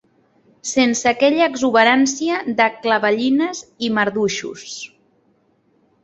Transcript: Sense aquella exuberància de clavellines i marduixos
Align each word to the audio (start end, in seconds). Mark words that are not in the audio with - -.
Sense 0.67 1.09
aquella 1.09 1.43
exuberància 1.51 2.39
de 2.61 2.67
clavellines 2.85 3.61
i 3.89 3.91
marduixos 3.99 4.65